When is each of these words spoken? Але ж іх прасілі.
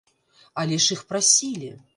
Але 0.63 0.81
ж 0.87 0.97
іх 0.97 1.05
прасілі. 1.13 1.71